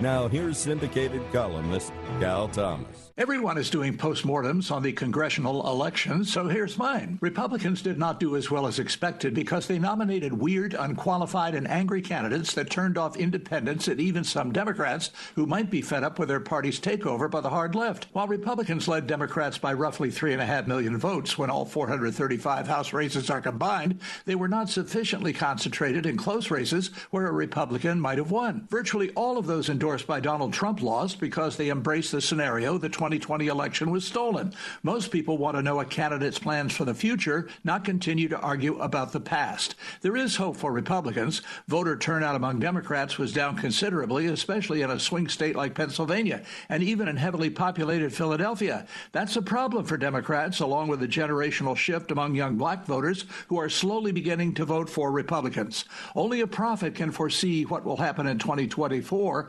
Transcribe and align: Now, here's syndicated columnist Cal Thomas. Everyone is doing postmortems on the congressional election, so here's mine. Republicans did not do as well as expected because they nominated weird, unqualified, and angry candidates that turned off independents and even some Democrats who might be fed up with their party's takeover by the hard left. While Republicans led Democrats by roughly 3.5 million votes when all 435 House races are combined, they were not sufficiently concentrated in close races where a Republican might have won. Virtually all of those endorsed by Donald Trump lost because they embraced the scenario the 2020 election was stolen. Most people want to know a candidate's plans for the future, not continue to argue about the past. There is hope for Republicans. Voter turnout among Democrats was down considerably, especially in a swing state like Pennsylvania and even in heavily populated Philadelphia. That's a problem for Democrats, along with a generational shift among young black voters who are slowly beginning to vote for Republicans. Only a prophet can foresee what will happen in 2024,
Now, 0.00 0.28
here's 0.28 0.56
syndicated 0.56 1.20
columnist 1.30 1.92
Cal 2.20 2.48
Thomas. 2.48 3.12
Everyone 3.18 3.58
is 3.58 3.68
doing 3.68 3.98
postmortems 3.98 4.70
on 4.70 4.82
the 4.82 4.94
congressional 4.94 5.68
election, 5.68 6.24
so 6.24 6.48
here's 6.48 6.78
mine. 6.78 7.18
Republicans 7.20 7.82
did 7.82 7.98
not 7.98 8.18
do 8.18 8.34
as 8.34 8.50
well 8.50 8.66
as 8.66 8.78
expected 8.78 9.34
because 9.34 9.66
they 9.66 9.78
nominated 9.78 10.32
weird, 10.32 10.72
unqualified, 10.72 11.54
and 11.54 11.68
angry 11.68 12.00
candidates 12.00 12.54
that 12.54 12.70
turned 12.70 12.96
off 12.96 13.18
independents 13.18 13.88
and 13.88 14.00
even 14.00 14.24
some 14.24 14.52
Democrats 14.52 15.10
who 15.34 15.46
might 15.46 15.68
be 15.68 15.82
fed 15.82 16.02
up 16.02 16.18
with 16.18 16.30
their 16.30 16.40
party's 16.40 16.80
takeover 16.80 17.30
by 17.30 17.42
the 17.42 17.50
hard 17.50 17.74
left. 17.74 18.06
While 18.14 18.26
Republicans 18.26 18.88
led 18.88 19.06
Democrats 19.06 19.58
by 19.58 19.74
roughly 19.74 20.08
3.5 20.08 20.66
million 20.66 20.96
votes 20.96 21.36
when 21.36 21.50
all 21.50 21.66
435 21.66 22.66
House 22.66 22.94
races 22.94 23.28
are 23.28 23.42
combined, 23.42 24.00
they 24.24 24.34
were 24.34 24.48
not 24.48 24.70
sufficiently 24.70 25.34
concentrated 25.34 26.06
in 26.06 26.16
close 26.16 26.50
races 26.50 26.90
where 27.10 27.26
a 27.26 27.32
Republican 27.32 28.00
might 28.00 28.16
have 28.16 28.30
won. 28.30 28.66
Virtually 28.70 29.10
all 29.10 29.36
of 29.36 29.46
those 29.46 29.68
endorsed 29.68 29.89
by 29.98 30.20
Donald 30.20 30.52
Trump 30.52 30.82
lost 30.82 31.18
because 31.18 31.56
they 31.56 31.70
embraced 31.70 32.12
the 32.12 32.20
scenario 32.20 32.78
the 32.78 32.88
2020 32.88 33.48
election 33.48 33.90
was 33.90 34.06
stolen. 34.06 34.52
Most 34.82 35.10
people 35.10 35.36
want 35.36 35.56
to 35.56 35.62
know 35.62 35.80
a 35.80 35.84
candidate's 35.84 36.38
plans 36.38 36.72
for 36.72 36.84
the 36.84 36.94
future, 36.94 37.48
not 37.64 37.84
continue 37.84 38.28
to 38.28 38.38
argue 38.38 38.78
about 38.78 39.12
the 39.12 39.20
past. 39.20 39.74
There 40.00 40.16
is 40.16 40.36
hope 40.36 40.56
for 40.56 40.72
Republicans. 40.72 41.42
Voter 41.66 41.96
turnout 41.96 42.36
among 42.36 42.60
Democrats 42.60 43.18
was 43.18 43.32
down 43.32 43.56
considerably, 43.56 44.26
especially 44.26 44.82
in 44.82 44.90
a 44.90 45.00
swing 45.00 45.28
state 45.28 45.56
like 45.56 45.74
Pennsylvania 45.74 46.42
and 46.68 46.82
even 46.82 47.08
in 47.08 47.16
heavily 47.16 47.50
populated 47.50 48.12
Philadelphia. 48.12 48.86
That's 49.12 49.36
a 49.36 49.42
problem 49.42 49.84
for 49.84 49.96
Democrats, 49.96 50.60
along 50.60 50.88
with 50.88 51.02
a 51.02 51.08
generational 51.08 51.76
shift 51.76 52.10
among 52.10 52.34
young 52.34 52.56
black 52.56 52.86
voters 52.86 53.24
who 53.48 53.58
are 53.58 53.68
slowly 53.68 54.12
beginning 54.12 54.54
to 54.54 54.64
vote 54.64 54.88
for 54.88 55.10
Republicans. 55.10 55.84
Only 56.14 56.40
a 56.40 56.46
prophet 56.46 56.94
can 56.94 57.10
foresee 57.10 57.64
what 57.64 57.84
will 57.84 57.96
happen 57.96 58.26
in 58.26 58.38
2024, 58.38 59.48